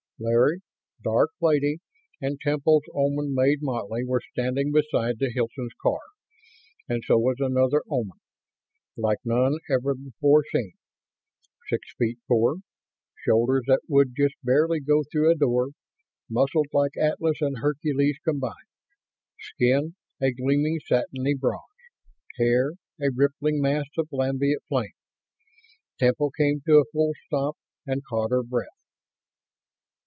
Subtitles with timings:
[0.23, 0.59] Larry,
[1.03, 1.79] Dark Lady
[2.21, 5.97] and Temple's Oman maid Moty were standing beside the Hilton's car
[6.87, 8.19] and so was another Oman,
[8.95, 10.73] like none ever before seen.
[11.71, 12.57] Six feet four;
[13.25, 15.69] shoulders that would just barely go through a door;
[16.29, 18.53] muscled like Atlas and Hercules combined;
[19.39, 21.63] skin a gleaming, satiny bronze;
[22.37, 24.93] hair a rippling mass of lambent flame.
[25.97, 27.57] Temple came to a full stop
[27.87, 28.67] and caught her breath.